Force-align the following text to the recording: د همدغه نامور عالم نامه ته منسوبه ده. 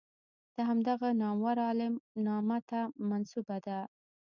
د 0.55 0.57
همدغه 0.69 1.07
نامور 1.21 1.57
عالم 1.67 1.93
نامه 2.25 2.59
ته 2.69 2.79
منسوبه 3.09 3.57
ده. 3.65 3.79